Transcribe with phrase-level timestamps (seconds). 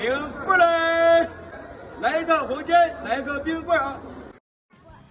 [0.00, 0.08] 冰
[0.46, 1.28] 棍嘞，
[2.00, 4.00] 来一个红煎，来个冰棍啊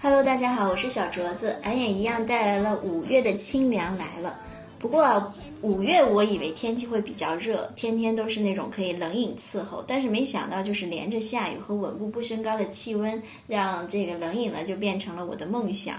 [0.01, 4.35] ！Hello，大家好，我是小镯子，俺也一样带来了五月的清凉来了。
[4.79, 5.31] 不过啊，
[5.61, 15.97] 五月我以为天气会比较热，天天都是那种可以冷饮伺候，但是没想到就是连着下雨和稳步不升高的气温，让这个冷饮呢就变成了我的梦想。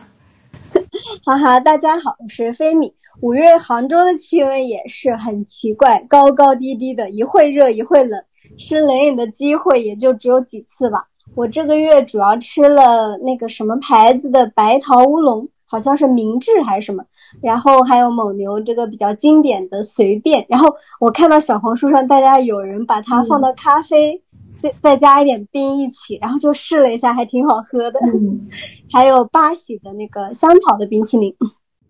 [1.24, 2.92] 哈哈，大家好，我是飞米。
[3.20, 8.20] 五月杭州的气温也是很奇怪，高高低低的，一会热一会冷，
[8.56, 11.04] 吃冷饮的机会也就只有几次吧。
[11.34, 17.04] 我这个月主要吃了那个什么牌子的白桃乌龙，好像是明治还是什么，
[17.40, 20.44] 然后还有蒙牛这个比较经典的随便。
[20.48, 20.68] 然后
[20.98, 24.20] 我看到小红书上大家有人把它放到咖啡，
[24.60, 28.00] 再再加一点冰一起，然后就试了一下，还挺好喝的。
[28.12, 28.48] 嗯
[28.92, 31.32] 还有八喜的那个香草的冰淇淋。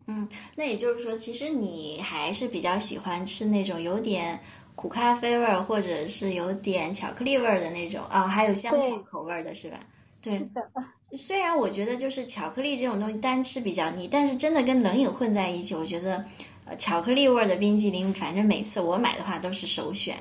[0.07, 4.39] 嗯，那也就是说，其实你还是比较喜欢吃那种有点
[4.81, 9.79] 苦咖啡味儿，或者是有点巧克力味儿的那种啊、还有香草口味儿的是吧？
[10.23, 10.41] 对，
[11.19, 16.25] 虽然我觉得就是巧克力这种东西单吃比较腻，但是真的跟冷饮混在一起，我觉得
[16.65, 20.17] 呃巧克力味儿的冰激凌，反正每次我买的话都是首选。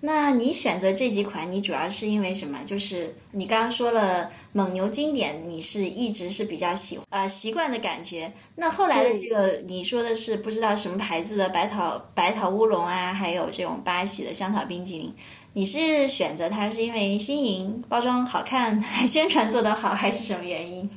[0.00, 2.58] 那你选择这几款，你主要是因为什么？
[2.64, 8.30] 就是你刚刚说了蒙牛经典，你是一直是比较喜啊、习惯的感觉。
[8.54, 15.14] 那后来的这个你说的是不知道什么牌子的白桃白桃乌龙啊，还有这种八喜的香草冰激凌，
[15.54, 20.88] 你是选择它是因为新颖、包装好看，还宣传做得好，还是什么原因？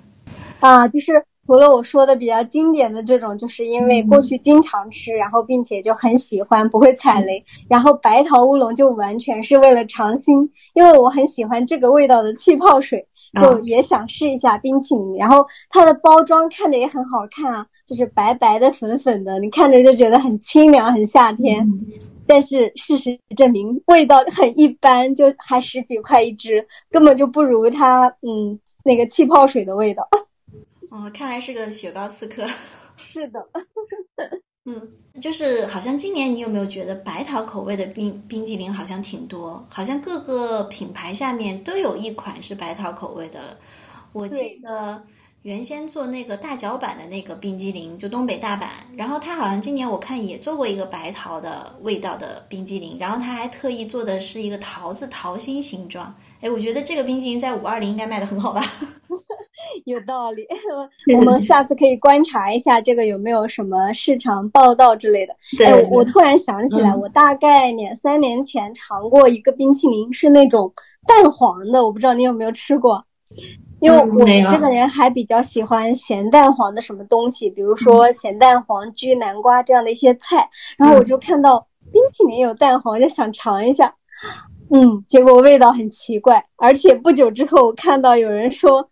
[0.59, 7.43] 啊，就是除了我说的比较经典的这种，就是因为过去经常吃，然后并且就很喜欢，不会踩雷。
[7.67, 13.03] 然后白桃乌龙就完全是为了尝新，因为我很喜欢这个味道的气泡水，
[13.41, 15.15] 就也想试一下冰淇淋。
[15.15, 21.67] 然后它的包装看着也很好看啊，就是白白的、粉粉的，你看着就觉得很清凉、很夏天。
[22.27, 30.07] 但是事实证明，味道很一般，就还十几块一支，根本就不如它嗯那个气泡水的味道。
[30.89, 32.45] 哦，看来是个雪糕刺客。
[32.97, 33.47] 是的，
[34.65, 34.91] 嗯，
[35.21, 43.57] 就是好像今年你有没有觉得白桃口味的冰冰激凌好像挺多，好像各个品牌下面都有一款是白桃口味的。
[44.11, 45.01] 我记得
[45.43, 56.13] 原先做那个大脚板的那个冰激凌，就东北大板，然后他好像今年我看也做过一个白桃的味道的冰激凌，然后他还特意做的是一个桃子桃心形状。
[56.41, 58.61] 哎，我觉得这个冰淇淋在五二零应该卖的很好吧？
[59.85, 60.47] 有道理。
[61.17, 65.35] 我们下次可以观察一下这个有没有什么市场报道之类的。
[65.65, 70.71] 哎，我我突然想起来，嗯我大概两三年前尝过一个冰淇淋，是那种
[71.05, 73.03] 蛋黄的，我不知道你有没有吃过。
[73.81, 83.93] 因为我这个人还比较喜欢咸蛋黄的什么东西，比如嗯说咸蛋黄焗南瓜这样的一些菜，然后我就看到冰淇淋有蛋黄，就想尝一下。
[84.71, 88.87] 嗯，结果味道很奇怪，而且不久之后，我看到有人说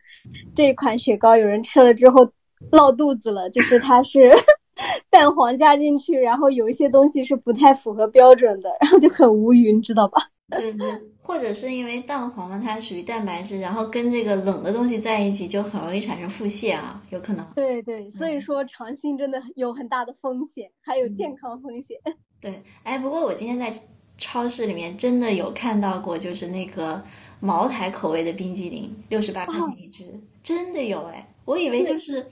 [0.56, 2.28] 这款雪糕有人吃了之后
[2.72, 4.32] 闹肚子了，就是它是
[5.10, 10.22] 蛋黄加进去，然后有一些东西是不太符合标准的，然后就很无语，你知道吧？
[10.50, 10.88] 对对，
[11.20, 17.46] 或者是因为蛋黄，它属于蛋白质，然后跟这个冷的东西在一起，就很容易产生腹泻啊，有可能。
[17.54, 21.98] 对对，所以说尝新真的有很大的风险，还有健康风险。
[22.40, 23.70] 对，哎，不过我今天在
[24.18, 27.02] 超市里面真的有看到过，就是那个
[27.40, 30.06] 茅台口味的冰激凌，六十八块钱一支，
[30.42, 31.28] 真的有哎！
[31.46, 32.26] 我以为就是，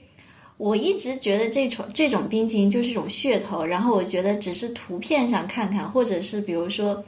[0.57, 7.03] 我一直觉得这种这种冰激凌就是一种噱头，然后我觉得只是图片上看看，或者是比如说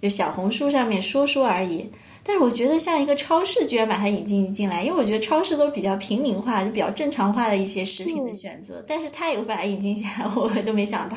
[0.00, 1.88] 就小红书上面说说而已。
[2.24, 11.16] 但是我觉得像一个超市居然把它引进进来，因为我觉得超市都比较平民化，就比较正常化的一些食品的选择，但是它有把它引进进来， 我都没想到。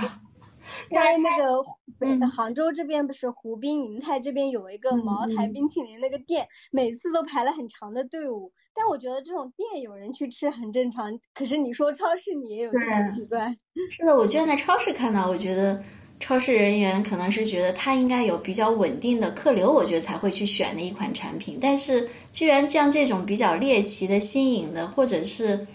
[0.90, 8.52] 因为那个杭州这边不是湖滨银泰这边有一个茅台冰淇淋那个店，每次都排了很长的队伍。
[8.78, 13.56] 但我觉得这种店有人去吃很正常，可是你说超市你也有这么奇怪。
[13.90, 15.82] 是的，我居然在超市看到，我觉得
[16.20, 21.58] 超市人员可能是觉得它应该有比较稳定的客流，我觉得才会去选的一款产品。
[21.62, 25.66] 但是居然像这种比较猎奇的、新颖的，或者是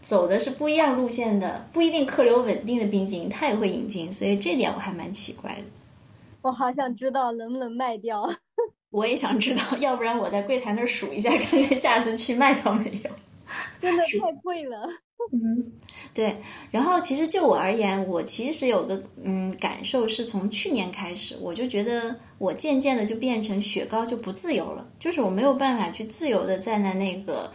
[0.00, 5.62] 走的是不一样路线的，不一定客流稳定的冰激凌，它也会引进，所以这点我还蛮奇怪的。
[6.42, 8.28] 我好想知道能不能卖掉。
[8.90, 13.10] 我也想知道，要不然我在柜台那儿数一下，看看下次去卖掉没有。
[13.80, 14.88] 真的太贵了。
[15.32, 15.72] 嗯，
[16.14, 16.36] 对。
[16.70, 27.50] 然后其实就我而言，我其实有个嗯感受，是从去年开始，我就觉得我渐渐的就变成雪糕就不自由了，就是我没有办法去自由的站在那个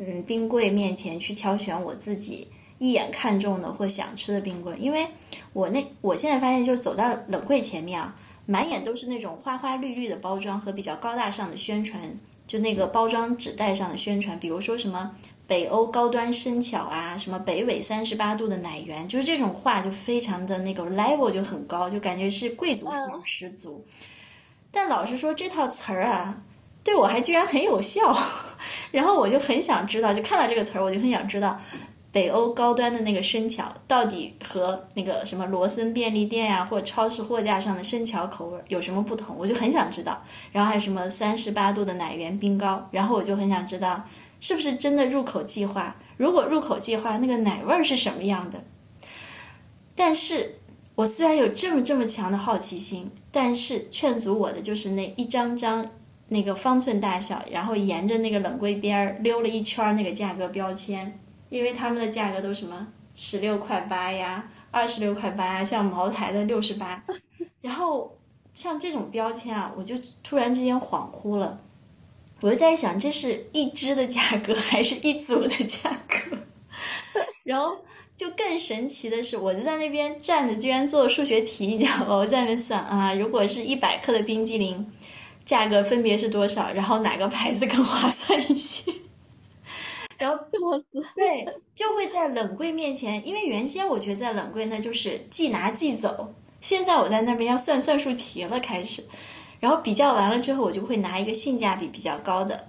[0.00, 2.48] 嗯冰柜面前去挑选我自己
[2.78, 5.06] 一眼看中的或想吃的冰棍，因为
[5.52, 8.16] 我那我现在发现，就是走到冷柜前面啊。
[8.46, 12.00] 满眼都是那种花花绿绿的包装和比较高大上的宣传，
[12.48, 15.14] 就那个包装纸袋上的宣传，比如说什么
[15.46, 23.84] 北欧高端生巧啊，什么北纬三十八度的奶源，就是这种话就非常的那个 level 就很高，就感觉是贵族风十足。
[24.72, 26.42] 但老实说，这套词儿啊，
[26.82, 28.16] 对我还居然很有效，
[28.90, 31.58] 然后我就很想知道，就看到这个词儿，我就很想知道。
[32.12, 39.36] 北欧高端的那个生巧到底和那个什么罗森便利店呀，或超市货架上的生巧口味有什么不同？
[39.38, 40.20] 我就很想知道。
[40.50, 44.02] 然后还有什么三十八度的奶源冰糕，然后我就很想知道
[44.40, 45.94] 是不是真的入口即化？
[46.16, 48.64] 如果入口即化，那个奶味儿是什么样的？
[49.94, 50.56] 但是
[50.96, 55.88] 我虽然有这么这么强的好奇心，但是劝阻我的就是那一张张
[56.30, 61.20] 那个方寸大小，然后沿着那个冷柜边儿溜了一圈那个价格标签。
[61.50, 62.86] 因为他们的价格都什么
[63.16, 67.02] 十六块八呀，二十六块八呀，像茅台的六十八，
[67.60, 68.16] 然后
[68.54, 71.60] 像这种标签啊，我就突然之间恍惚了，
[72.40, 76.38] 我就在想，这是一支的价格还是一组的价格？
[77.42, 77.78] 然后
[78.16, 82.16] 就更神奇的是，我就在那边站着，居然做数学题，你知道吗？
[82.18, 84.86] 我在那边算啊，如果是一百克的冰激凌，
[85.50, 86.70] 价格分别是多少？
[86.72, 88.92] 然后哪个牌子更划算一些？
[90.16, 90.36] 然后
[91.16, 91.44] 对，
[91.74, 99.02] 就会在冷柜面前，因为原先我觉得在冷柜那就是即拿即走，现在我在那边要算算术题了，开始，
[99.58, 102.68] 然后比较完了之后，我就会拿一个性价比比较高的，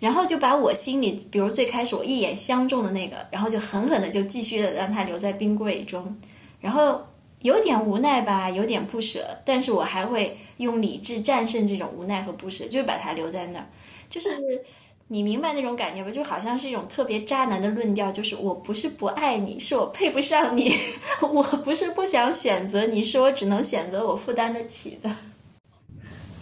[0.00, 6.18] 然后就把我心里，比如最开始我一眼相中的那个，然后就狠狠的就继续的让它留在冰柜中，
[6.60, 7.06] 然后
[7.40, 13.66] 有点无奈吧，有点不舍，但是我还会用理智战胜这种无奈和不舍，就把它留在那儿，
[14.08, 14.64] 就是。
[15.10, 16.10] 你明白那种感觉吧？
[16.10, 20.70] 就好像是一种特别渣男的论调，就是我不是不爱你，是我配不上你；
[21.32, 25.10] 我不是不想选择你，是我只能选择我负担得起的。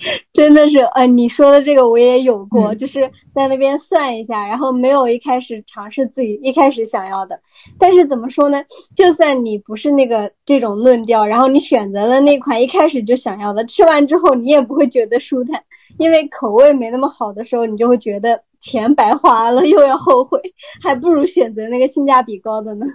[0.33, 7.41] 真的是，呃，你说的这个我也有过，就是在那边算一下，然后没有一开始尝试自己一开始想要的。
[7.79, 8.63] 但是怎么说呢？
[8.95, 15.63] 就算你不是那个这种论调，然后你选择了那款一开始就想要的，吃完之后你也不会觉得舒坦，
[15.99, 18.41] 因为口味没那么好的时候，你就会觉得。
[18.59, 20.41] 钱白花了，又要后悔，
[20.83, 22.87] 还不如选择那个性价比高的呢。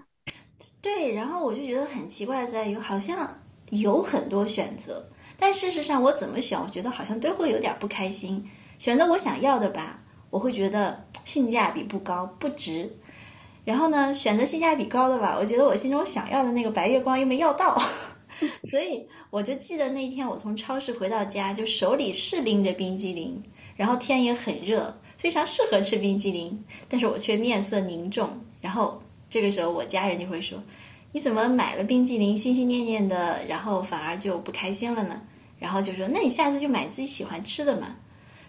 [0.81, 3.29] 对，然后我就觉得很奇怪，在于好像
[3.69, 5.01] 有很多选择，
[5.43, 8.47] 但事实上我怎么选，我觉得好像都会有点不开心。
[8.77, 9.99] 选择我想要的吧，
[10.29, 12.95] 我会觉得性价比不高，不值。
[13.65, 17.75] 然后呢，选择性价比高的吧，我觉得我心中想要的那个白月光又没要到。
[18.69, 23.41] 所以我就记得那天我从超市回到家，就手里是拎着冰激凌，
[23.75, 24.95] 然后天也很热。
[25.17, 28.29] 非常适合吃冰激凌，但是我却面色凝重。
[28.61, 30.61] 然后这个时候，我家人就会说
[31.13, 35.21] ：“你怎么买了冰激凌，心心念念的，然后反而就不开心了呢？”
[35.61, 37.97] 然后就说：“那你下次就买自己喜欢吃的嘛。”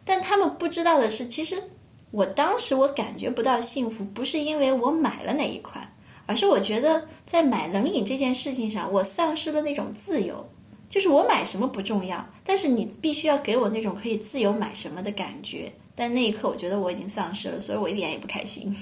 [0.03, 1.63] 但他们不知道的是，其实
[2.11, 5.95] 我当时我感觉不到幸福，不是因为我买了哪一款，
[6.25, 10.49] 而是我觉得在买冷饮这件事情上，我丧失了那种自由。
[10.89, 15.71] 就是我买什么不重要，但是你必须要给我那种可以自由买什么的感觉。
[15.95, 18.75] 但那一刻，我觉得我已经丧失了，所以我一点也不开心。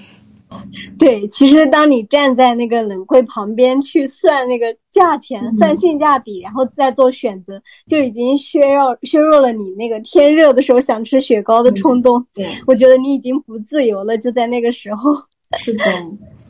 [0.97, 12.25] 对，其实当你站在那个冷柜旁边去算那个价钱、算性价比，然后再做选择，就已经削弱削弱了你那个天热的时候想吃雪糕的冲动。
[12.33, 15.13] 对，我觉得你已经不自由了，就在那个时候。
[15.57, 15.83] 是的。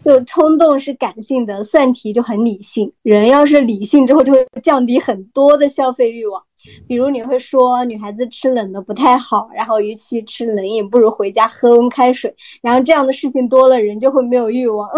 [0.03, 2.91] 就冲动是感性的，算题就很理性。
[3.03, 6.41] 人要是理性之后，就会降低很多的消费欲望。
[6.87, 12.33] 比如你会说女孩子吃冷的不太好，然后与其吃冷饮，不如回家喝温开水。
[12.61, 14.89] 然后这样的事情多了，人就会没有欲望，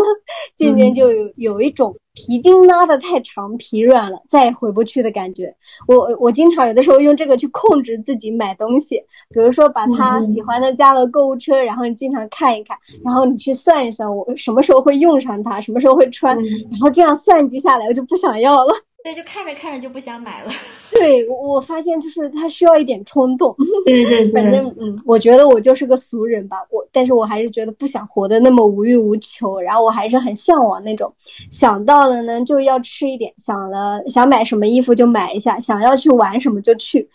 [0.55, 1.95] 渐渐就有有一种。
[2.15, 5.51] 皮筋拉的太长，皮软了，再也回不去的感觉。
[5.87, 8.97] 我我经常有的时候用这个去控制自己买东西，
[9.33, 18.75] 比如说把他喜欢的加了购物车，然后你经常看一看，然后你去算一算，我什么时候会用上它，什么时候会穿，然后这样算计下来，我就不想要了。
[19.03, 20.51] 对，就看着看着就不想买了。
[20.93, 23.53] 对，我我发现就是他需要一点冲动。
[23.85, 24.31] 对对对。
[24.31, 26.57] 反正嗯，我觉得我就是个俗人吧。
[26.71, 29.59] 我，但是我还是觉得不想活得那么无欲无求。
[29.59, 31.11] 然后我还是很向往那种，
[31.51, 37.05] 想到了呢就要吃一点，想了想买什么衣服就买一下，想要去玩什么就去。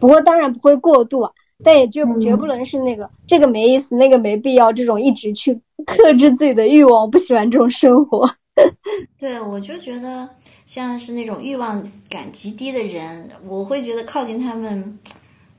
[0.00, 1.30] 不过当然不会过度啊，
[1.62, 7.02] 但也就绝不能是那个这个没意思，那个没必要这种一直去克制自己的欲望。
[7.02, 8.28] 我不喜欢这种生活。
[9.18, 10.28] 对，我就觉得。
[10.66, 14.98] 像是那种欲望感极低的人，我会觉得靠近他们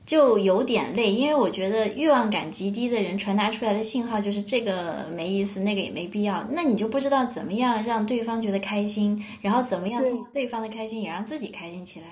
[0.06, 12.06] 就有点累，因为我觉得欲望感极低的人传达出来的信号就是这个没意思，那个也没必要，那你就不知道怎么样让对方觉得开心，然后怎么样通过对方的开心也让自己开心起来。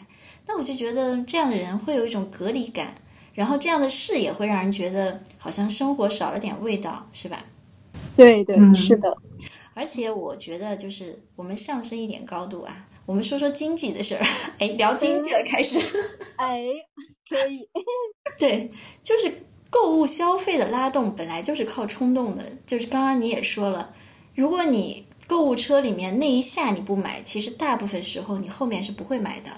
[0.49, 2.93] 那我就觉得这样的人会有一种隔离感，
[3.33, 7.45] 然后这样的事也会让人觉得好像生活少了点味道，是吧？
[8.17, 9.17] 对对，是的。
[9.79, 14.27] 而且我觉得，就是我们上升一点高度啊，我们说说经济的事儿。
[14.59, 15.79] 哎，聊经济了，开始。
[16.35, 16.65] 哎，
[17.31, 17.69] 可以。
[18.37, 18.73] 对，
[19.05, 19.33] 就是
[19.71, 23.95] 购物消费的拉动本来就是靠冲动的，就是刚刚你也说了，
[24.35, 29.51] 如果你购物车里面那一下你不买，其实大部分时候你后面是不会买的。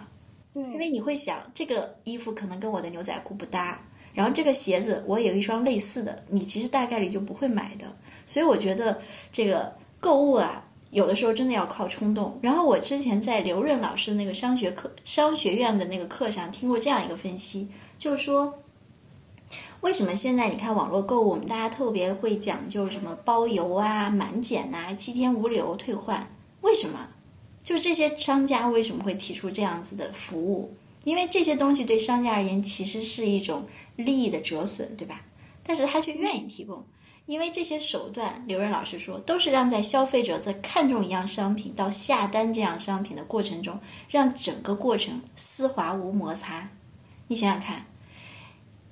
[0.52, 7.86] 对，因为你会想，这个衣服可能跟我的牛仔裤不搭，然后这个鞋子我有一双类似的，你其实大概率就不会买的。
[8.26, 9.00] 所以我觉得
[9.32, 9.80] 这个。
[10.00, 12.36] 购物啊，有的时候真的要靠冲动。
[12.42, 18.52] 然后我之前在刘润老师那个商学课、商学院的那个课上听过这样一个分析，就是说，
[19.82, 26.26] 为什么现在你看网络购物，我们大家特别会讲究什么包邮啊、满减呐、七天无理由退换？
[26.62, 27.06] 为什么？
[27.62, 30.74] 就这些商家为什么会提出这样子的服务？
[31.04, 33.64] 因为这些东西对商家而言其实是一种
[33.96, 35.20] 利益的折损，对吧？
[35.62, 36.82] 但是他却愿意提供。
[37.30, 46.68] 因为这些手段，刘润老师说，都是让在消费者在看中一样商品到下单这样商品的过程中，让整个过程丝滑无摩擦。
[47.28, 47.86] 你想想看，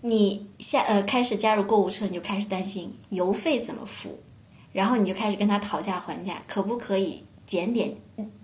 [0.01, 4.17] 你下呃开始加入购物车，你就开始担心邮费怎么付，
[4.71, 7.93] 然后你就开始跟他讨价还价，可不可以减点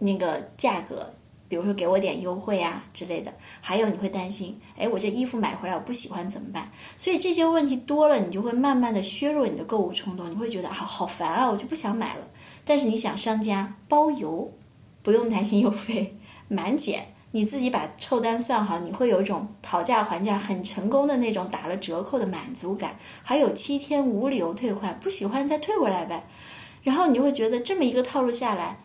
[0.00, 1.14] 那个价格。
[1.54, 6.68] 比如说给我点优惠啊之类的，还有你会担心，哎，我这衣服买回来我不喜欢怎么办？
[6.98, 12.26] 所以这些问题多了，你就会慢慢的削弱你的购物冲动，你会觉得好好烦啊，我就不想买了。
[12.64, 14.52] 但是你想商家包邮，
[15.00, 16.18] 不用担心邮费，
[16.48, 26.24] 满减，你自己把凑单算好，你会有一种讨价还价很成功的那种打了折扣的满足感，还有七天无理由退换，不喜欢再退回来呗。
[26.82, 28.76] 然后你就会觉得这么一个套路下来。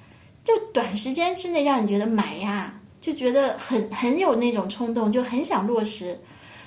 [0.50, 6.20] 就短时间之内让你觉得买呀，就觉得很很有那种冲动，就很想落实。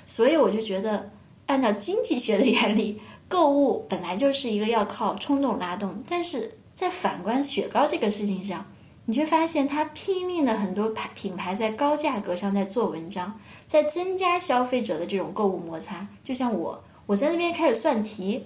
[0.04, 1.10] 所以我就觉得，
[1.46, 6.00] 按照经济学的原理，购物本来就是一个要靠冲动拉动。
[6.08, 8.64] 但是在反观雪糕这个事情上，
[9.04, 13.36] 你却发现它拼命的很多牌品牌在高价格上在做文章，
[13.66, 16.06] 在增加消费者的这种购物摩擦。
[16.22, 18.44] 就像我，我在那边开始算题，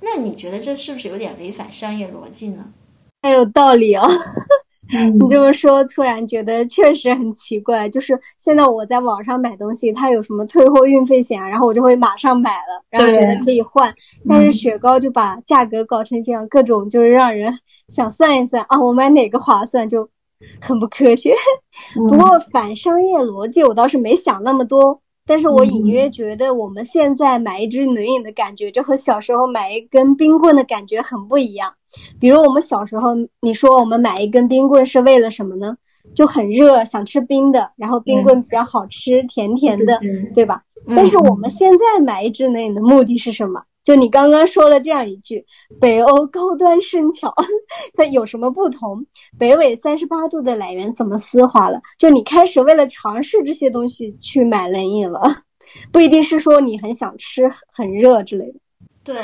[0.00, 2.72] 那你觉得这是不是有点违反商业逻辑呢？
[3.20, 4.08] 很有道理哦。
[5.12, 7.88] 你这么说，突然觉得确实很奇怪。
[7.88, 13.94] 就是现在我在网上买东西，它有什么退货运费险，然后我就会马上买了，然后觉得可以换。
[14.28, 17.52] 但是雪糕就把价格搞成这样，各种就是让人
[17.88, 20.08] 想算一算啊，我买哪个划算，就
[20.60, 21.34] 很不科学。
[22.08, 25.00] 不过反商业逻辑，我倒是没想那么多。
[25.28, 31.72] 但是我隐约觉得，我们现在买一支冷饮的感觉，就和小时候买一根冰棍的感觉很不一样。
[32.18, 33.10] 比如我们小时候，
[33.42, 35.76] 你说我们买一根冰棍是为了什么呢？
[36.14, 39.98] 就很热，想吃冰的，然后冰棍比较好吃，甜甜的，
[40.34, 40.62] 对吧？
[40.86, 43.62] 但是我们现在买一支冷饮的目的是什么？
[43.88, 45.42] 就你刚刚说了这样一句，
[45.80, 47.34] 北欧高端生巧，
[47.96, 49.02] 它有什么不同？
[49.38, 51.80] 北纬三十八度的奶源怎么丝滑了？
[51.98, 55.42] 就你开始为了尝试这些东西去买冷饮了，
[55.90, 58.60] 不一定是说你很想吃很热之类的。
[59.02, 59.16] 对，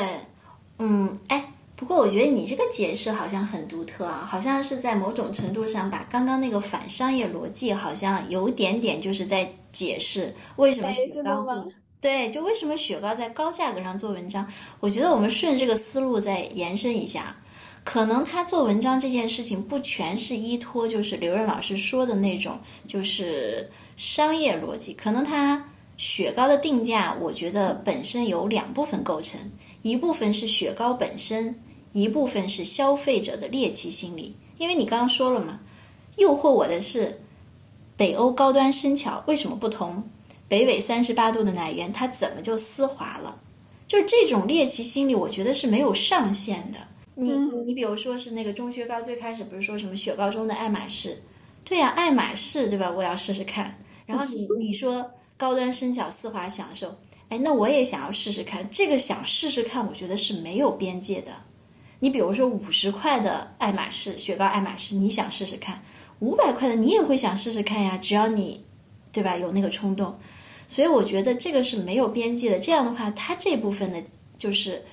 [0.79, 11.45] 嗯，哎，不过我觉得你这个解释好像很独特啊，好像是在某种程度上把刚刚那个反商业逻辑，好像有点点就是在解释为什么雪糕。
[12.01, 14.47] 对，就为什么雪糕在高价格上做文章？
[14.79, 17.35] 我觉得我们顺这个思路再延伸一下，
[17.83, 24.93] 可能他做文章这件事情不全是依托，就是刘润老师说的那种，就是商业逻辑。
[24.93, 29.39] 可能他雪糕的定价，我觉得本身有两部分构成，
[29.81, 31.59] 一部分是雪糕本身，
[31.91, 34.35] 一部分是消费者的猎奇心理。
[34.57, 35.59] 因为你刚刚说了嘛，
[36.17, 37.19] 诱惑我的是
[37.97, 40.03] 北欧高端生巧，为什么不同？
[40.47, 43.39] 北纬三十八度的奶源，它怎么就丝滑了？
[43.87, 46.79] 就是这种猎奇心理，我觉得是没有上限的。
[47.13, 47.31] 你
[47.65, 51.17] 你比如说是那个中雪糕，最开始不是说什么雪糕中的爱马仕？
[51.63, 52.91] 对呀，爱马仕对吧？
[52.91, 53.75] 我要试试看。
[54.05, 56.95] 然后你 你说高端生巧丝滑享受，
[57.29, 58.67] 哎，那我也想要试试看。
[58.69, 61.31] 这个想试试看，我觉得是没有边界的。
[61.99, 65.81] 你比如说五十块的爱马仕雪糕，爱马仕你想试试看，
[66.19, 68.63] 五百块的你也会想试试看呀，只要你
[69.11, 70.15] 对吧有那个冲动。
[70.67, 72.59] 所以我觉得这个是没有边界的。
[72.59, 74.01] 这样的话，它这部分呢，
[74.37, 74.83] 就是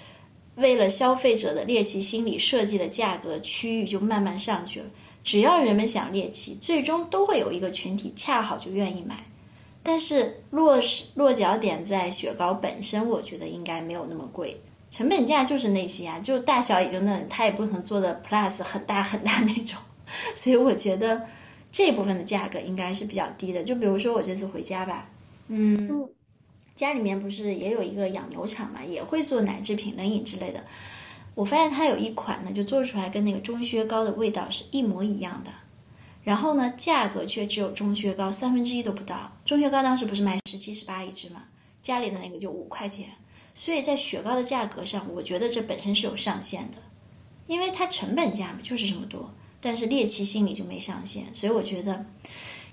[0.56, 4.86] 为了消费者的猎奇心理设计的价格区域就慢慢上去了。
[5.24, 9.24] 只要人们想猎奇，最终都会有一个群体恰好就愿意买。
[9.82, 14.56] 但是落实落脚点在雪糕本身，我觉得应该没有那么贵，
[14.90, 19.78] 成本价就是那些啊，就大小也就那，它也不能做的 plus 很大很大那种。
[20.36, 21.22] 所以我觉得。
[21.74, 23.62] 这部分的价格应该是比较低的。
[23.62, 25.08] 就比如说我这次回家吧，
[25.54, 26.08] 嗯，
[26.74, 30.64] 家里面不是也有一个养牛场嘛，也会做奶制品、冷饮之类的。
[31.34, 35.50] 我发现它有一款呢，就做出来跟那个中薛高的味道是一模一样的，
[36.24, 39.30] 然后呢，价格却只有中薛高三分之一都不到。
[39.44, 41.44] 中薛高当时不是卖十七、十八一支嘛，
[41.82, 43.06] 家里的那个就五块钱。
[43.54, 46.78] 所以在雪糕的价格上，我觉得这本身是有上限的，
[47.46, 49.30] 因为它成本价嘛就是这么多，
[49.60, 51.24] 但是猎奇心理就没上限。
[51.34, 52.02] 所以我觉得，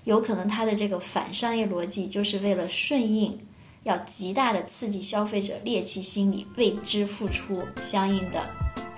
[0.04, 3.38] 有可能它的这个反商业逻辑就是为了顺应。
[3.84, 8.38] 要极大的刺激消费者猎奇心理，为之付出相应的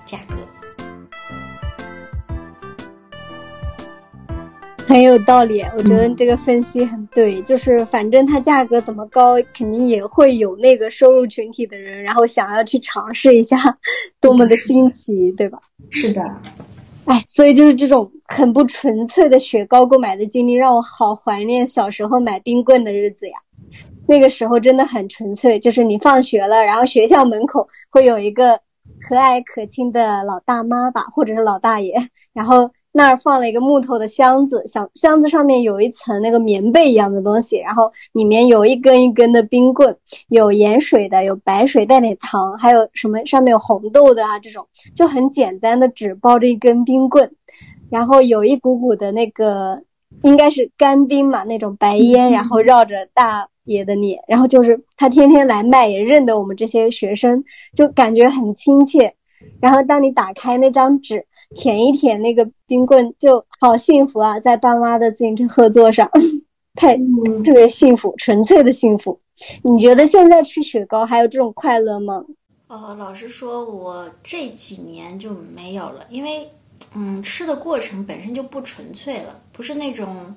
[0.04, 0.34] 价格，
[4.84, 5.62] 很有道理。
[5.76, 13.56] 我觉得这个分析很对，就是反正它价格怎么高，肯定也会有那个收入群体的人，然后想要去尝试一下，
[14.20, 15.60] 多么的新奇，对吧？
[15.90, 16.20] 是的，
[17.04, 23.34] 哎，所以就是这种很不纯粹的雪糕购买的经历，让我好怀念小时候买冰棍的日子呀。
[24.08, 28.58] 那个时候真的很纯粹，就是你放学了，然后学校门口会有一个
[29.06, 31.94] 和蔼可亲的老大妈吧，或者是老大爷，
[32.32, 39.94] 然后那儿放了一个木头的箱子，小箱子上面有一层那个棉被一样的东西，然后里面有一根一根的冰棍，
[40.28, 47.30] 有盐水的，有白水带点糖，还有什么上面有红豆的啊，这种就很简单的纸包着一根冰棍，
[47.92, 49.80] 然后有一股股的那个
[50.24, 53.46] 应该是干冰嘛，那种白烟，然后绕着大。
[53.66, 57.40] 爷的脸，然后就是他天天来卖，也认得我们这些学生，
[57.76, 59.14] 就感觉很亲切。
[59.60, 64.40] 然后当你打开那张纸，舔一舔那个冰棍，就好幸福啊！
[64.40, 66.10] 在爸妈的自行车后座上，
[66.74, 66.96] 太
[67.44, 69.16] 特别幸福，纯粹的幸福。
[69.62, 72.24] 你觉得现在吃雪糕还有这种快乐吗？
[72.66, 76.48] 哦，老实说，我这几年就没有了，因为
[76.94, 80.34] 嗯，吃的过程本身就不纯粹了，不是那种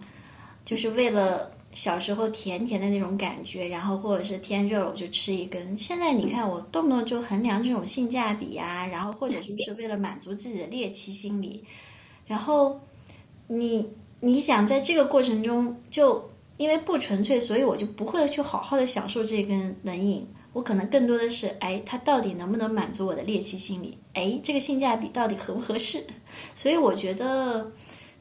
[0.63, 1.51] 就是为了。
[1.75, 5.75] 小时候甜甜的那种感觉，然后或者是天热了我就吃一根。
[5.75, 11.61] 现在你看我动不动就衡量这种性价比啊，然后或者就是为了满足自己的猎奇心理，
[12.25, 12.79] 然后
[13.47, 13.85] 你
[14.21, 20.25] 你想在这个过程中就因为不纯粹，所以我就不会去好好的享受这根冷饮。
[20.53, 23.97] 我可能更多的是，哎，它到底能不能满足我的猎奇心理？
[24.13, 26.01] 哎，这个性价比到底合不合适？
[26.53, 27.71] 所以我觉得。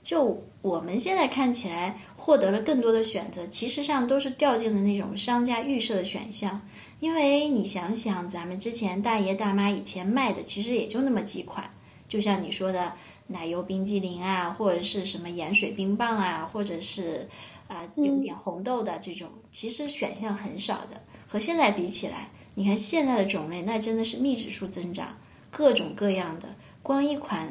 [0.02, 6.60] 就我们现在看起来获得了更多的选择，其实上都是掉进了那种商家预设的选项。
[7.00, 11.64] 因为你想想，咱们之前大爷大妈以前卖的其实也就那么几款，
[12.06, 12.92] 就像你说的
[13.26, 17.26] 奶油冰激凌啊，或者是什么盐水冰棒啊，或者是
[17.66, 21.00] 啊有点红豆的这种，其实选项很少的。
[21.26, 25.16] 和现在比起来，你看现在的种类那真的是密指数增长，
[25.50, 27.48] 各种各样的，光一款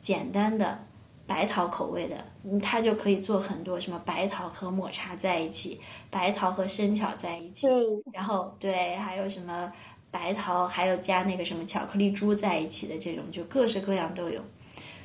[0.00, 0.78] 简单的。
[1.26, 2.24] 白桃口味的，
[2.62, 7.66] 它就可以做很多什么白桃和抹茶在一起，白桃和生巧在一起，
[8.14, 9.70] 然后对，还有什么
[10.10, 14.40] 白桃还有加那个什么巧克力珠在一起的这种，就各式各样都有。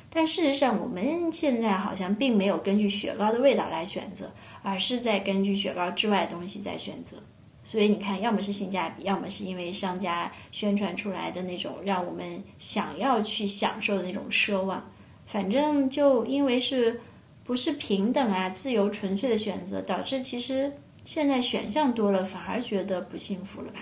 [0.08, 7.18] 但事实上，我们现在好像并没有根据雪糕的味道来选择，而是在根据雪糕之外的东西在选择。
[7.64, 14.84] 所以你看，要么是性价比，要么是因为商家宣传出来的那种让我们想要去享受的那种奢望。
[15.26, 17.00] 反正就因为是
[17.42, 20.70] 不是平等啊、自由、纯粹的选择，导致其实
[21.06, 23.80] 现在选项多了，反而觉得不幸福了吧？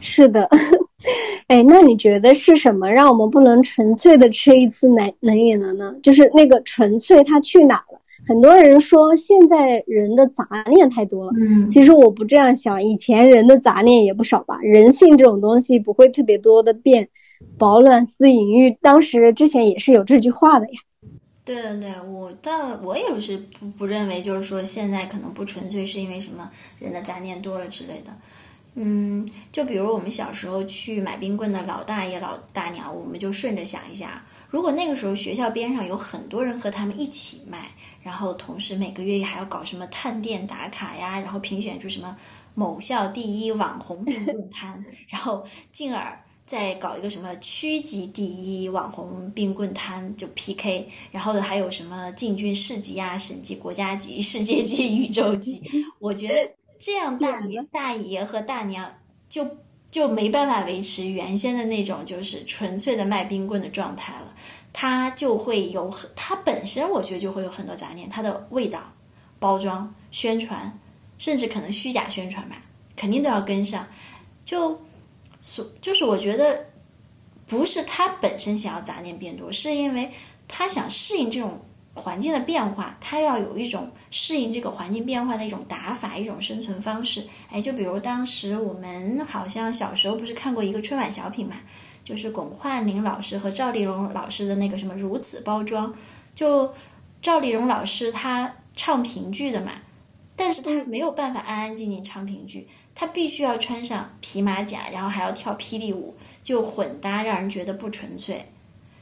[0.00, 0.48] 是的，
[1.48, 5.94] 哎，那你觉得是什么让我们不能纯粹的吃一次冷冷饮了呢？
[6.02, 7.97] 就是那个纯粹它去哪了？
[8.26, 14.58] 很多人说现在人的杂念太多了，嗯，其实我不这样想，以前人的杂念也不少吧。
[14.62, 17.08] 人性这种东西不会特别多的变。
[17.56, 20.80] 饱暖思淫欲，当时之前也是有这句话的呀。
[21.44, 26.50] 对对对，我但我也是不不认为，就是说现在可能不纯粹是因为什么
[26.80, 28.12] 人的杂念多了之类的。
[28.74, 37.68] 嗯，就比如我们小时候去买冰棍的老大爷老大娘，我们就顺着想一下，如果那个时候学校边上有很多人和他们一起卖，
[38.08, 42.16] 然后同时每个月还要搞什么探店打卡呀，然后评选出什么
[42.54, 46.18] 某校第一网红冰棍摊，然后进而。
[46.46, 55.60] 再搞一个什么区级第一网红冰棍摊就 PK，然后还有什么进军市级啊、省级、国家级、世界级、宇宙级？
[55.98, 58.90] 我觉得这样大爷、大爷和大娘
[59.28, 59.46] 就
[59.90, 64.34] 就没办法维持原先的那种就是纯粹的卖冰棍的状态了。
[64.80, 68.80] 它就会有很，它本身我觉得就会有很多杂念，它的味道、
[69.40, 70.72] 包装、宣传，
[71.18, 72.62] 甚至可能虚假宣传吧，
[72.94, 73.84] 肯定都要跟上。
[74.44, 74.80] 就。
[75.40, 76.66] 所就是我觉得，
[77.46, 80.10] 不是他本身想要杂念变多，是因为
[80.48, 81.60] 他想适应这种
[81.94, 87.24] 环境的变化，他要有一种适应这个环境变化的一种打法，一种生存方式。
[87.50, 91.56] 哎，就比如当时我们好像小时候不是看过一个春晚小品嘛，
[92.08, 95.94] 就是巩汉林老师和赵丽蓉老师的那个什么如此包装。
[96.34, 96.72] 就
[97.20, 99.72] 赵丽蓉老师她唱评剧的嘛，
[100.34, 108.46] 但是她没有办法安安静静唱评剧，她必须要穿上皮马甲，然后还要跳霹雳舞，就混搭，让人觉得不纯粹。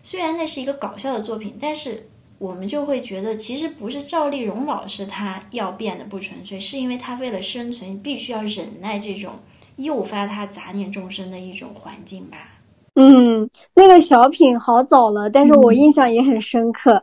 [0.03, 2.09] 虽然那是一个搞笑的作品，但是。
[2.39, 9.39] 我们就会觉得，其实不是赵丽蓉老师她要变得不纯粹，是因为她为了生存，必须要忍耐这种
[9.77, 12.56] 诱发她杂念众生的一种环境吧。
[12.97, 17.01] 嗯，那个小品好早了，但是我印象也很深刻，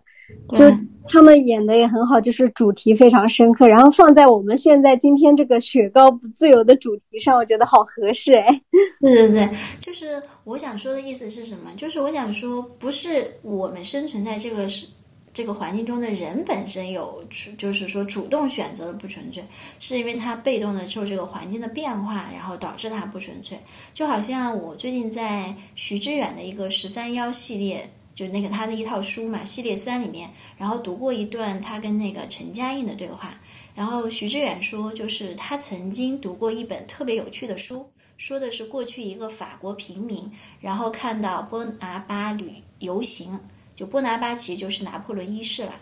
[0.49, 0.65] 就
[1.07, 8.61] 他们演的也很好，就是主题非常深刻，然后放在我们现在今天这个雪糕不自由的主题上，我觉得好合适哎。
[9.01, 11.71] 对对对，就是我想说的意思是什么？
[11.77, 14.85] 就是我想说，不是我们生存在这个是。
[15.33, 17.23] 这个环境中的人本身有，
[17.57, 19.43] 就是说主动选择的不纯粹，
[19.79, 23.57] 是因为他被动的受这个环境的变化，然后导致他不纯粹。
[23.95, 33.33] 就好像我最近在徐志远的一个十三幺系列，就那个他的一套书嘛，系列三里面，然后读过一段他跟那个陈嘉映的对话。
[33.73, 37.83] 然后徐志远说，就是他曾经读过一本特别有趣的书，
[38.17, 43.39] 说的是过去一个法国平民，然后看到波拿巴旅游行。
[43.75, 45.73] 就波拿巴其实就是拿破仑一世了，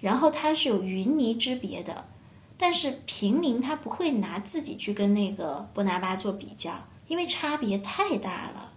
[0.00, 2.04] 然后他是有云泥之别的，
[2.58, 6.72] 但是平民他不会拿自己去跟那个波拿巴做比较，
[7.08, 8.72] 因为差别太大了。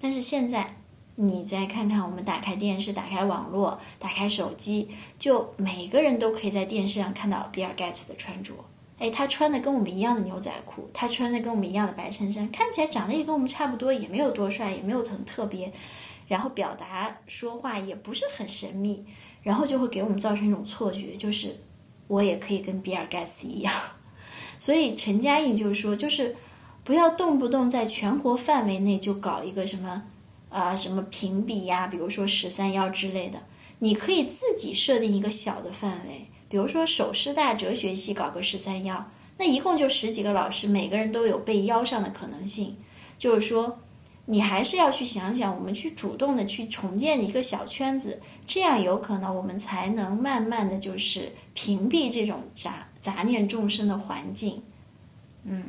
[0.00, 0.76] 但是现在
[1.16, 8.54] 你再看看，我们打开电视、打开网络、打开手机，就每个人都可以在电视上看到比尔盖茨的穿着。
[8.98, 15.72] 哎，他穿的跟我们一样的牛仔裤，他穿的跟我们一样的白衬衫，看起来长得也跟我们差不多，也没有多帅，也没有很特别。
[16.30, 19.04] 然后表达说话也不是很神秘，
[19.42, 21.56] 然后就会给我们造成一种错觉，就是
[22.06, 23.74] 我也可以跟比尔盖茨一样。
[24.56, 26.36] 所以陈嘉映就是说，就是
[26.84, 30.04] 不要动不动在全国范围内就搞一个什么
[30.50, 33.40] 啊什么评比呀，比如说十三幺之类的，
[33.80, 39.04] 你可以自己设定一个小的范围，比如说首师大哲学系搞个十三幺，
[39.36, 42.76] 那一共就十几个老师，每个人都有被邀上的可能性，
[43.18, 43.76] 就是说。
[44.26, 54.62] 你还是要去想想，我们去主动的去重建一个小圈子，这样有可能我们才能慢慢的就是屏蔽这种杂杂念众生的环境。
[55.44, 55.62] 嗯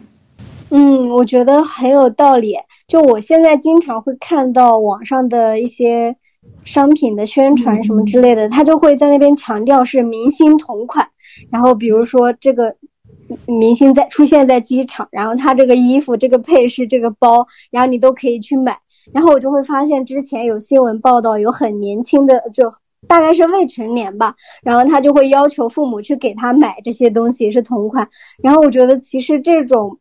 [0.69, 2.55] 嗯，我觉得很有道理。
[2.87, 6.15] 就我现在经常会看到网上的一些
[6.63, 11.09] 商品的宣传什么之类的，他就会在那边强调是明星同款，
[11.49, 12.75] 然后比如说这个。
[13.45, 18.77] 明星在出现在机场，然后他这个衣服、这个配饰、这个包，然后你都可以去买。
[19.11, 22.71] 然后我就会发现，之前有新闻报道，有很年轻的，就
[23.07, 24.33] 大概是未成年吧，
[24.63, 28.07] 然后他就会要求父母去给他买这些东西，是同款。
[28.41, 29.97] 然后我觉得，其实这种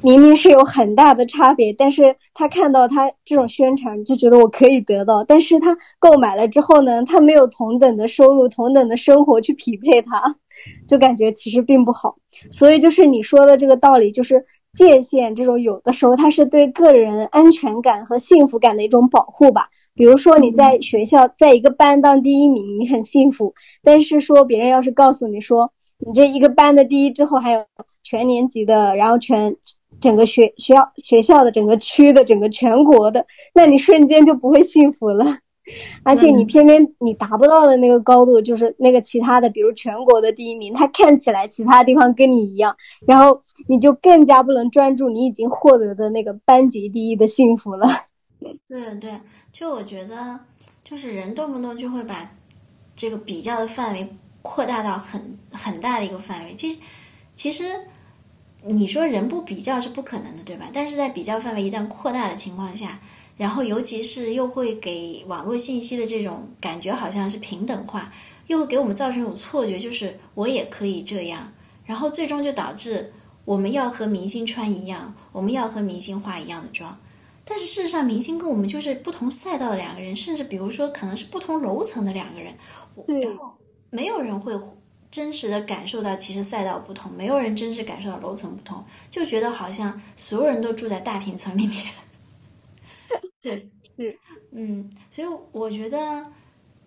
[0.00, 10.36] 明明是有很大的差别，但是他看到他这种宣传，就觉得我可以得到，但是他购买了之后呢，他没有同等的收入、同等的生活去匹配他。
[10.86, 12.14] 就感觉其实并不好，
[12.50, 14.44] 所以就是你说的这个道理，就是
[14.76, 19.68] 界限这种有的时候它是对个人安全感和幸福感的一种保护吧。
[19.94, 27.62] 比如说你在学校在一个班当第一名，你很幸福，但是说别人要是告诉你说你这一个班的第一之后还有
[28.02, 29.54] 全年级的，然后全
[30.00, 35.24] 整个学学校学校的整个区的整个全国的，那你瞬间就不会幸福了。
[36.02, 42.74] 而且你偏偏你达不到的那个高度，就是那个其他的，比如全国的第一名，他看起来其他地方跟你一样，
[43.06, 47.88] 然后你就更加不能专注你已经获得的那个班级第一的幸福了。
[48.66, 49.12] 对对，
[49.52, 50.38] 就我觉得，
[50.82, 52.30] 就是人动不动就会把
[52.96, 54.08] 这个比较的范围
[54.42, 56.54] 扩大到很很大的一个范围。
[56.54, 56.78] 其实，
[57.34, 57.64] 其实
[58.64, 60.68] 你说人不比较是不可能的，对吧？
[60.72, 62.98] 但是在比较范围一旦扩大的情况下。
[63.34, 68.12] 然后，尤其是又会给网络信息的这种感觉，好像是平等化，
[68.46, 71.50] 又会给我们造成一种错觉，就是我也可以这样。
[71.84, 73.10] 然后最终就导致
[73.44, 76.98] 我们要和明星穿一样，我们要和明星化一样的妆。
[77.44, 82.54] 但是事实上，明星跟我们就是不同赛道的两个人，甚至比如说可能是不同楼层的两个人。
[83.06, 83.28] 对，
[83.90, 84.58] 没有人会
[85.10, 91.84] 真实的感受到其实赛道不同，没有人真实感受到楼层不同，就觉得好像所有人都住在大平层里面。
[93.42, 94.18] 对， 是，
[94.52, 96.24] 嗯，所以我觉得，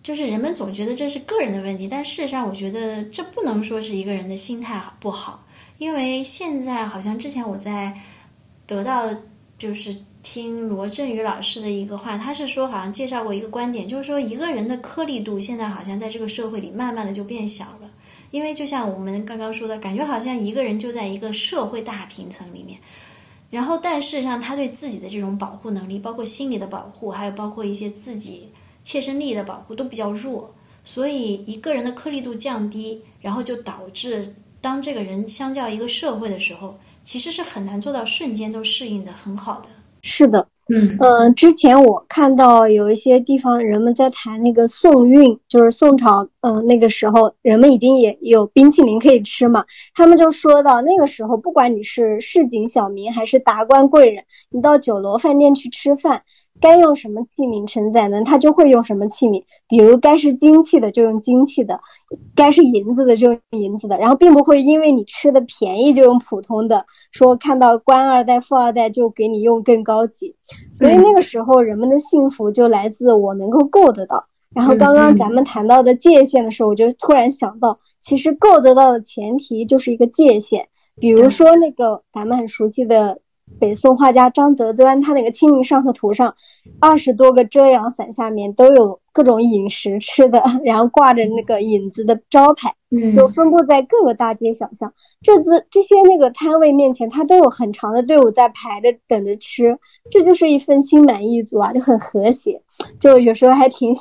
[0.01, 5.45] 就是人们总觉得这是个人的问题，但事实上，我觉得这不能说是一个人的心态好不好，
[5.77, 7.95] 因为现在好像之前我在
[8.65, 9.09] 得到
[9.57, 17.91] 就是听罗振宇老师的一个话，他是说好像介绍过一个观点，就是说一个人的颗粒度现在好像在这个社会里慢慢的就变小了，
[18.31, 22.79] 因为就像我们刚刚说的，感觉好像一个人就在一个社会大平层里面，
[23.51, 28.49] 然后但事实上他对自己的这种保护能力，包括心理的保护，还有包括一些自己
[28.83, 36.75] 切身利益的保护都比较弱，所以一个人的颗粒度降低，然后就导致当这个人相较一个社会的时候。
[37.05, 39.69] 其实是很难做到瞬间都适应的很好的。
[40.01, 49.63] 是的，嗯呃，之前我看到有一些地方人们在谈那个宋韵，就是宋朝，呃，那个时候人们已经也有冰淇淋可以吃嘛。
[49.93, 56.23] 他们就说到那个时候，不管你是市井小民还是达官贵人，你到酒楼饭店去吃饭。
[56.61, 58.23] 该用什么器皿承载呢？
[58.23, 61.77] 他就会用什么器皿，比如该是金器的就用金器的，
[62.33, 70.33] 该是银子的就用银子的，然后并不会因为你吃的便宜就用普通的，说看到官二代、富二代就给你用更高级。
[70.73, 74.23] 所以那个时候人们的幸福就来自我能够够得到。
[74.53, 80.65] 然后刚刚咱们谈到的界限的时候，我就突然想到，其实够得到的前提就是一个界限，
[81.01, 83.19] 比如说那个咱们很熟悉的。
[83.59, 86.33] 北宋画家张择端，他那个《清明上河图》上，
[86.79, 92.73] 二十多个遮阳伞下面都有各种饮食吃的，然后挂着那个影子的招牌，
[93.15, 94.91] 就分布在各个大街小巷。
[95.21, 99.77] 这次这些那个摊位面前，他都有很长的队伍在排着等着吃，
[100.11, 102.61] 这就是一份心满意足啊，就很和谐。
[102.99, 103.95] 就有时候还挺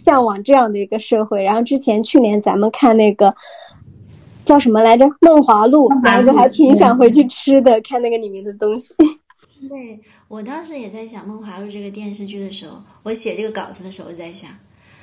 [0.00, 1.44] 向往这样的一个社会。
[1.44, 3.32] 然后之前去年咱们看那个。
[4.44, 5.06] 叫什么来着？
[5.20, 8.94] 梦华录，然后就还挺想回去吃的，看那个里面的东西。
[9.68, 14.50] 对我当时也在想《梦华录》这个电视剧的时候，我写这个稿子的时候在想，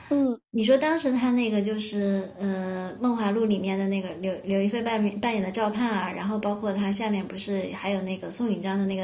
[0.10, 9.04] 嗯，你说当时他那个就是呃《梦华录》里面的那个刘刘亦菲扮演扮演的赵盼儿，然后包括他下面不是还有那个宋允章的那个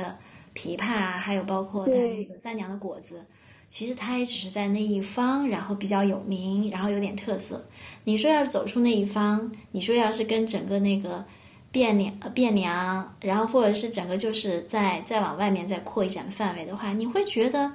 [0.54, 0.86] 琵琶，
[1.17, 3.26] 还有包括他那个三娘的果子。
[3.67, 7.65] 其实他也只是在那一方，然后比较有名，然后有点特色。
[8.06, 11.25] 你说要是走出那一方，你说要是跟整个那个
[11.73, 17.73] 汴梁、汴梁，然后或者是整个就是再再往外面再扩一展范围的话，你会觉得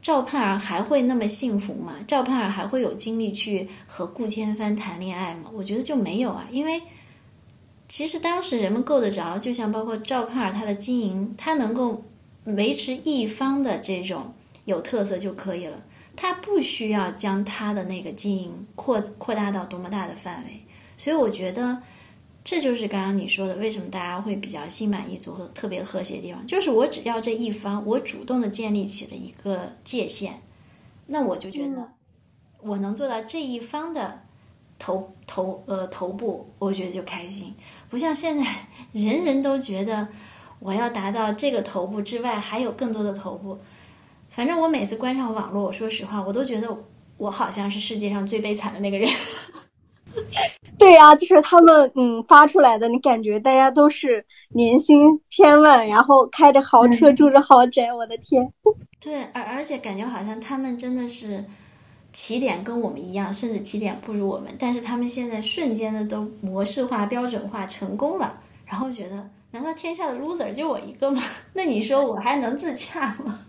[0.00, 1.96] 赵盼儿还会那么幸福吗？
[2.06, 5.50] 赵盼儿还会有精力去和顾千帆谈恋爱吗？
[5.52, 6.80] 我觉得就没有啊，因为
[7.88, 12.04] 其实当时人们够得着，就像包括赵盼儿她的经营，她能够
[12.44, 14.32] 维持一方的这种。
[14.66, 15.82] 有特色就可以了，
[16.14, 20.60] 他不需要将他的那个经营扩扩大到多么大的范围，
[20.96, 21.80] 所以我觉得
[22.44, 30.42] 这就是刚刚你说的，为什么大家会比较心满意足和特别和谐的地方，就是我只要这一方，我主动的建立起了一个界限，
[31.06, 31.92] 那我就觉得
[32.60, 34.22] 我能做到这一方的
[34.80, 37.54] 头头呃头部，我觉得就开心，
[37.88, 38.44] 不像现在
[38.92, 40.08] 人人都觉得
[40.58, 43.56] 我要达到这个头部之外，还有更多的头部。
[44.36, 46.68] 反正我每次关上网络，我说实话，我都觉得
[47.16, 49.10] 我好像是世界上最悲惨的那个人。
[50.78, 58.46] 对呀，就是他们嗯发出来的，你感觉大家都是年薪千万，然后开着豪车，住着豪宅，我的天！
[59.00, 61.42] 对，而而且感觉好像他们真的是
[62.12, 71.22] 起点跟我们一样，甚至起点不如我们，但是他们现在瞬间的都模式化、标准化成功了，然后觉得难道天下的 loser 就我一个吗？
[71.54, 73.40] 那你说我还能自洽吗？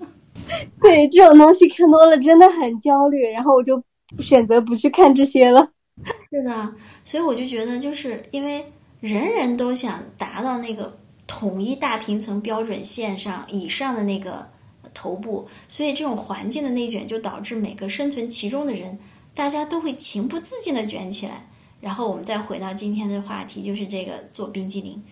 [0.81, 3.81] 对这种东西看多了真的很焦虑，然后我就
[4.19, 5.69] 选择不去看这些了。
[6.29, 8.65] 是的，所以我就觉得，就是因为
[8.99, 14.47] 人人都想达到那个统一大平层标准线上以上的那个
[14.93, 18.97] 头部，所以这种环境的内卷就导致每个生存其中的人，
[19.33, 21.45] 大家都会情不自禁的卷起来。
[21.79, 25.03] 然后我们再回到今天的话题，就是这个做冰激凌。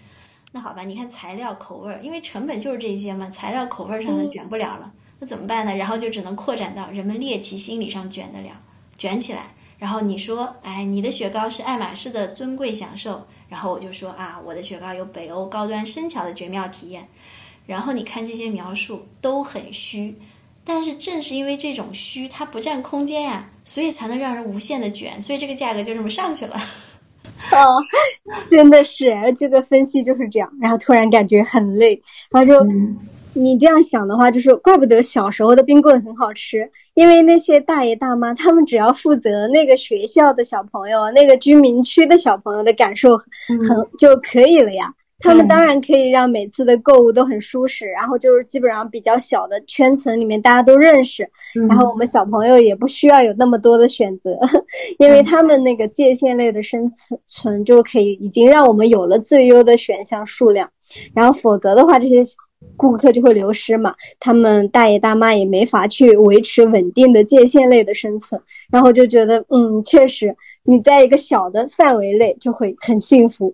[0.52, 4.92] 那好吧，你看材料口味儿，因为成本就是这些嘛，材料口味上的卷不了了。
[5.20, 5.76] 那怎么办呢？
[5.76, 8.50] 然后就只能扩展到人们猎奇心理上卷得了，
[8.98, 9.48] 卷起来。
[9.78, 17.06] 然后你说，哎，你的雪糕是爱马仕的尊贵享受，然后我就说啊，我的雪糕有北欧高端生巧的绝妙体验。
[17.66, 20.18] 然后你看这些描述都很虚，
[20.64, 26.56] 但是正是因为这种虚，它不占空间呀，所以才能让人无限的卷，所以这个价格就这么上去了。
[27.52, 27.66] 哦，
[28.50, 30.50] 真的是这个分析就是这样。
[30.62, 32.66] 然后突然感觉很累，然后就。
[33.36, 43.28] 你这样想的话，就是怪不得小时候的冰棍很好吃，因为那些大爷大妈他们只要负责那个学校的小朋友、那个居民区的小朋友的感受很
[44.00, 44.92] 就可以了呀。
[45.20, 51.28] 他们当然可以让每次的购物都很舒适，然后就是基本上比较小的圈层里面大家都认识，
[51.70, 54.38] 然后我们小朋友也不需要有那么多的选择，
[55.00, 56.86] 因为他们那个界限类的生
[57.28, 60.70] 存就可以已经让我们有了最优的选项数量。
[61.16, 62.22] 然后，否则的话，这些
[62.78, 68.42] 顾客就会流失嘛，他们大爷大妈也没法去维持稳定的界限类的生存，
[68.72, 73.54] 然后就觉得，嗯，确实，你在一个小的范围内就会很幸福。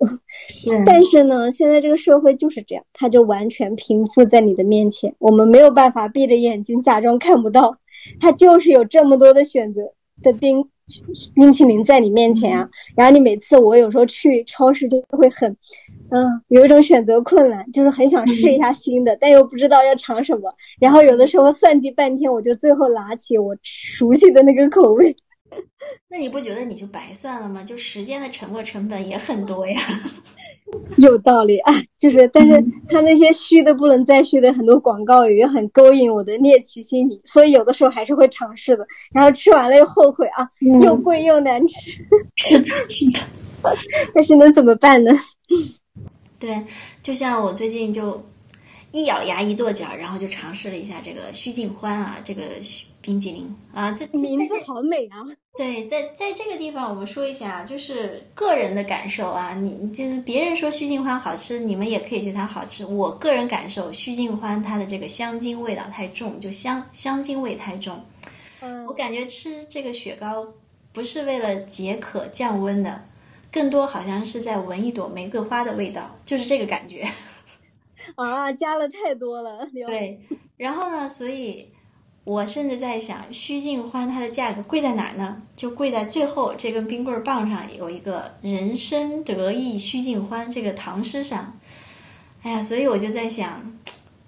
[0.85, 7.73] 但是呢，现在这个社会就是这样，它就完全平铺在你的面前，我们没有办法闭着眼睛假装看不到，
[8.19, 9.81] 它就是有这么多的选择
[10.23, 10.63] 的冰
[11.35, 12.67] 冰淇淋在你面前啊。
[12.95, 15.55] 然后你每次我有时候去超市就会很。
[16.13, 20.53] 嗯，有一种选择困难，就是很想试一下新的，但又不知道要尝什么。
[20.79, 25.15] 然后有的时候算计半天，我就最后拿起我熟悉的那个口味。
[26.09, 27.63] 那你不觉得你就白算了吗？
[27.63, 29.81] 就时间的沉没成本也很多呀。
[30.95, 38.85] 有道理啊，就是，但是他那些虚的不能再虚的很多广告语也很勾引我的猎奇心理，所以有的时候还是会尝试的。
[39.13, 40.49] 然后吃完了又后悔啊，
[40.81, 42.01] 又贵又难吃。
[42.37, 43.19] 是的，是的。
[44.15, 45.11] 但是能怎么办呢？
[46.41, 46.61] 对，
[47.03, 48.21] 就像我最近就
[48.91, 52.41] 一咬牙一跺脚，然后就尝试了一下这个须尽欢啊，这个
[52.99, 55.21] 冰激凌啊，这名字好美啊！
[55.55, 62.83] 对，在在这个地方我们说一下，就是个人的感受啊，你就是别人说须尽欢好吃，你们也可以觉得它好吃。
[62.85, 68.03] 我个人感受，须尽欢它的这个香精味道太重，就香香精味太重。
[68.61, 70.45] 嗯，我感觉吃这个雪糕
[70.91, 72.99] 不是为了解渴降温的。
[73.51, 77.05] 更多好像是在闻一朵玫瑰花的味道，就是这个感觉。
[78.15, 79.67] 啊，加了太多了。
[79.73, 80.19] 对，
[80.57, 81.07] 然后呢？
[81.07, 81.67] 所以，
[82.23, 85.41] 我甚至在想，须尽欢它的价格贵在哪儿呢？
[85.55, 91.59] 就贵在最后这根冰棍棒上有一个人生得意须尽欢这个唐诗上。
[92.43, 93.61] 哎呀，所以我就在想，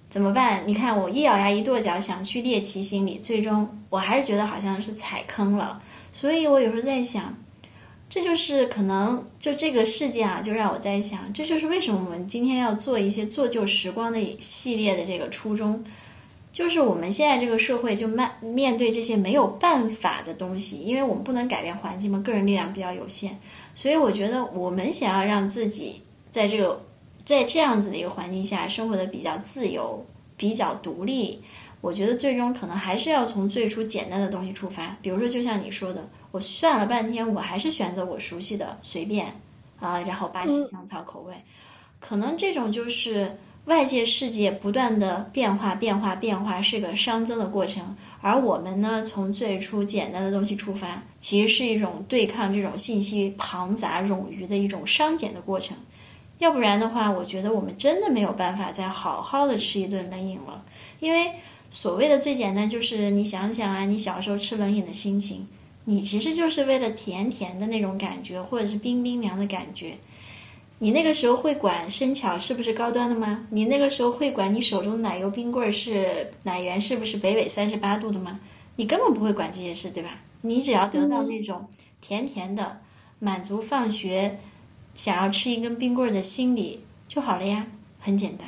[0.09, 0.63] 怎么办？
[0.67, 5.81] 你看，我一咬牙一跺脚想去猎奇心理，最终我还是觉得好像是踩坑了。
[6.11, 7.35] 所以我有时候在想。
[8.13, 15.83] 这就是可能就这个事件啊，就让我在想，这就是为什么我们今天要做一些做旧时光的系列的这个初衷，
[16.51, 23.31] 就是我们现在这个社会就面面对这些没有办法的东西，因为我们不能改变环境嘛，个人力量比较有限，
[23.73, 25.99] 所以我觉得我们想要让自己
[26.29, 26.79] 在这个
[27.25, 30.05] 在这样子的一个环境下生活的比较自由、
[30.37, 31.41] 比较独立，
[31.83, 36.01] 我觉得最终可能还是要从最初简单的东西出发，比如说就像你说的。
[36.31, 39.27] 我算了半天，我还是选择我熟悉的随便
[39.79, 41.33] 啊，然后巴西香草口味，
[41.99, 47.95] 可能这种就是外界世界不断的变化、变化、变化，是个熵增的过程。
[48.21, 55.75] 而我们呢，从最初简单的东西出发，其实是一种对抗这种信息庞杂冗余的一种熵减的过程。
[56.39, 60.65] 要不然的话，我觉得我们真的没有办法再好好的吃一顿冷饮了。
[60.99, 61.31] 因为
[61.73, 65.47] 所谓的最简单，就是你想想啊，你小时候吃冷饮的心情。
[65.85, 69.97] 你其实就是为了甜甜的那种感觉，或者是冰冰凉的感觉。
[70.77, 73.47] 你那个时候会管生巧是不是高端的吗？
[73.49, 78.39] 你那个时候会管你手中的奶油冰棍是奶源是不是北纬三十八度的吗？
[78.75, 80.19] 你根本不会管这些事，对吧？
[80.41, 81.67] 你只要得到那种
[81.99, 82.81] 甜甜的，
[83.17, 84.37] 满足放学
[84.93, 87.65] 想要吃一根冰棍的心理就好了呀，
[87.99, 88.47] 很简单。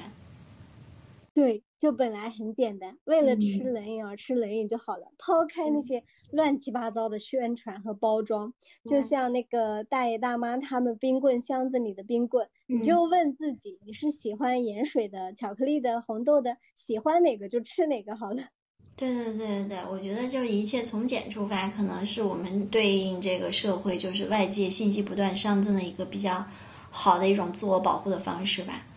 [1.34, 1.64] 对。
[1.86, 5.06] 就本来很简单，为了吃冷饮而吃冷饮就好了。
[5.20, 8.52] 抛开那些乱七八糟的宣传和包装，
[8.86, 18.42] 就像那个大爷大妈他们冰棍箱子里的冰棍，你就问自己，你是喜欢盐水的、巧克力的、红豆的，喜欢哪个就吃哪个好了。
[18.96, 26.44] 对对对对对，我觉得就是一切从简出发，可能是我们对应这个社会，就是外界信息不断上增的一个比较
[26.90, 28.88] 好的一种自我保护的方式吧。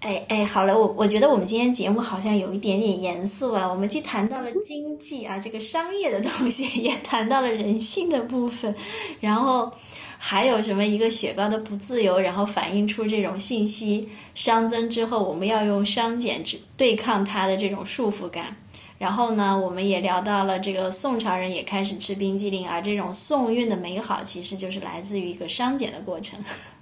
[0.00, 3.68] 哎哎，好了，我我觉得我们今天节目好像有一点点严肃啊。
[3.68, 8.74] 我们既谈到了 经济啊，这个商业的东西，也谈到了人性的部分，
[9.20, 9.70] 然后
[10.16, 18.56] 还有什么一个雪糕的不自由，然后反映出这种信息熵增之后，我们要用熵减去对抗它的这种束缚感。
[18.96, 26.42] 然后呢，我们也聊到了这个宋朝人也开始吃冰激凌，而这种宋韵的美好其实就是来自于一个熵减的过程。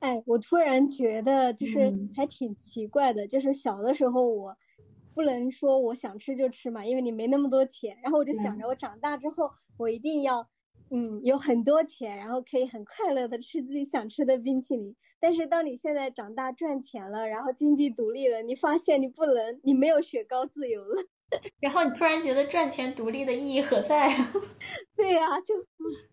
[0.00, 4.56] 哎，我突然觉得就是还挺奇怪的，就是小的时候我
[5.14, 7.98] 不能说我想吃就吃嘛，因为你没那么多钱。
[8.02, 10.48] 然后我就想着我长大之后我一定要，
[10.90, 14.94] 嗯，有很多钱，然后可以很快乐的吃自己想吃的冰淇淋。
[15.18, 21.02] 但是当你现在长大赚钱了，然后经济独立了，你发现你不能，你没有雪糕自由了。
[21.60, 24.16] 然后你突然觉得赚钱独立的意义何在？
[24.96, 25.54] 对呀，就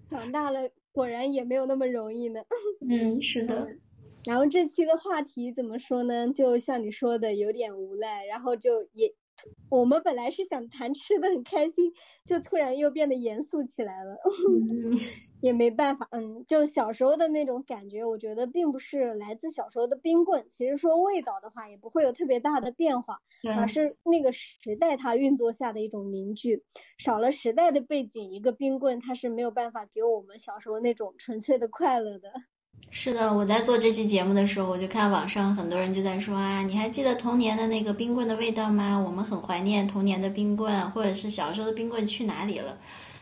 [0.10, 0.70] 长大了。
[0.96, 2.42] 果然也没有那么容易呢。
[2.90, 3.68] 嗯，是的。
[4.26, 6.32] 然后这期的话题怎么说呢？
[6.34, 8.26] 就像你说的，有点无奈。
[8.26, 9.14] 然后就也，
[9.70, 11.92] 我们本来是想谈吃的很开心，
[12.26, 14.18] 就突然又变得严肃起来了。
[15.46, 20.44] 也没办法，嗯，就小时候的那种感觉，我觉得并不是来自小时候的冰棍。
[20.50, 23.20] 其实说味道的话，也不会有特别大的变化，
[23.56, 26.60] 而是那个时代它运作下的一种凝聚。
[26.98, 32.34] 少了时代的背景，一个冰棍它是没有办法给我们小时候那种纯粹的快乐的。
[32.90, 39.00] 是的，我在做这期节目的时候，我就看网上很多人就在说啊，你还记得童年的那个冰棍的味道吗？
[39.00, 42.76] 我们很怀念童年的冰棍，或者是小时候的冰棍去哪里了？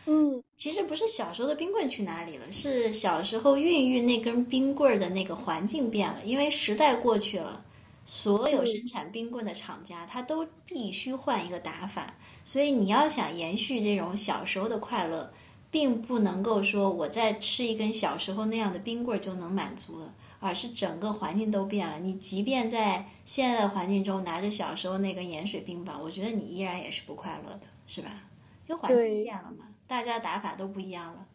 [0.06, 7.64] 嗯，其实不是小时候的冰棍去哪里了，是小时候孕育那根冰棍的那个环境变了，因为时代过去了，
[8.04, 15.30] 所有生产冰棍的厂家他都必须换一个打法，所以你要想延续这种小时候的快乐。
[15.70, 21.98] 并不能够说我再吃一根小时候那样的冰棍就能满足了，而是整个环境都变了。
[21.98, 28.22] 你即便在现在的环境中拿着小时候那根盐水冰棒，我觉得你依然也是不快乐的，是吧？
[28.68, 31.26] 因为环境变了嘛，大家打法都不一样了。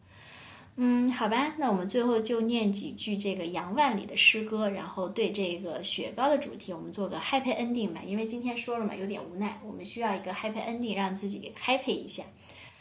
[0.76, 8.00] 嗯，好吧，那我们最后就念几句这个杨万里的诗歌，然后对这个雪糕的主题，我们做个 happy ending 吧。
[8.06, 12.22] 因为今天说了嘛，有点无奈，我们需要一个 happy ending，让自己 happy 一下。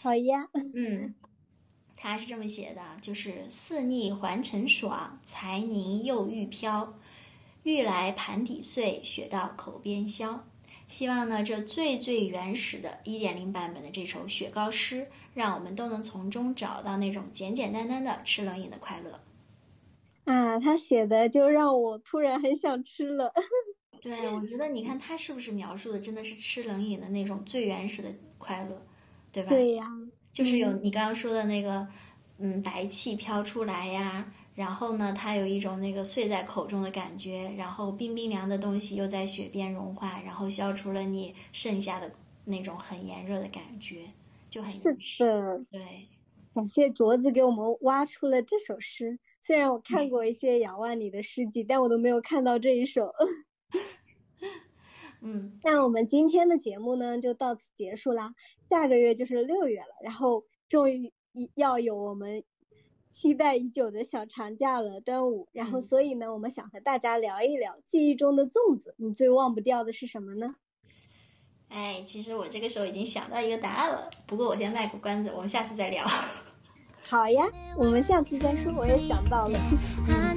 [0.01, 1.13] 好呀，嗯。
[2.01, 6.93] 他是这么写的，就是似逆还成爽，才凝又欲飘，
[7.63, 10.45] 欲来盘底碎，雪到口边消。
[10.87, 19.19] 希望呢，这最最原始的一点零版本的这首雪糕诗，让我们都能从中找到那种简简单单的吃冷饮的快乐。
[20.25, 23.33] 啊，他写的就让我突然很想吃了。
[24.01, 28.81] 对，我觉得你看他是不是描述的真的是吃冷饮的那种最原始的快乐，
[29.31, 29.49] 对吧？
[29.49, 29.85] 对呀。
[30.31, 31.85] 就是有你刚刚说的那个，
[32.37, 42.09] 嗯，白气飘出来呀，然后呢，它有一种那个碎在口中的感觉，然后冰冰凉的东西又在雪边融化，然后消除了你剩下的
[42.45, 44.05] 那种很炎热的感觉，
[44.49, 45.81] 就很是的，对。
[46.53, 53.11] 感谢镯子给我们挖出了这首诗，虽然我看过一些杨万里的诗集，但我都没有看到这一首。
[55.21, 58.33] 嗯，那我们今天的节目呢，就到此结束啦。
[58.69, 61.13] 下个月就是六月了，然后终于
[61.55, 62.43] 要有我们
[63.13, 65.47] 期待已久的小长假了，端午。
[65.51, 70.55] 然后，所以呢，我们想和大家聊一聊记忆中的粽子，你最忘不掉的是什么呢？
[71.69, 76.05] 哎，其实我这个时候已经想到一个答案了，不过我先卖个关子，我们下次再聊。
[77.07, 77.45] 好呀，
[77.75, 78.73] 我们下次再说。
[78.75, 79.59] 我也想到了。